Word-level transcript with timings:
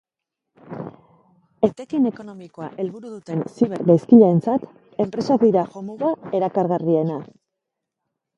Etekin 1.67 2.07
ekonomikoa 2.11 2.69
helburu 2.85 3.11
duten 3.17 3.43
ziber 3.51 3.85
gaizkileentzat, 3.91 4.67
enpresak 5.07 5.45
dira 5.47 5.67
jomuga 5.77 6.11
erakargarriena. 6.41 7.21